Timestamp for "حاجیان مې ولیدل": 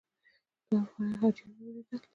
1.21-1.99